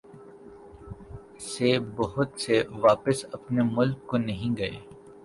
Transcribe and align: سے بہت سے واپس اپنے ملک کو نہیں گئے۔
سے 1.41 1.69
بہت 1.95 2.29
سے 2.41 2.61
واپس 2.81 3.25
اپنے 3.31 3.61
ملک 3.71 4.05
کو 4.07 4.17
نہیں 4.17 4.57
گئے۔ 4.57 4.77